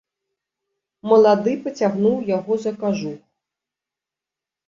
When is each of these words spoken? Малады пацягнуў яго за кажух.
Малады 1.09 1.51
пацягнуў 1.65 2.15
яго 2.37 2.57
за 2.63 2.71
кажух. 2.81 3.19